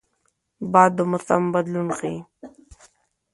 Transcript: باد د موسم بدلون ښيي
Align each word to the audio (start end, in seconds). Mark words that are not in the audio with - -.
باد 0.71 0.91
د 0.97 0.99
موسم 1.11 1.43
بدلون 1.53 1.87
ښيي 1.97 2.17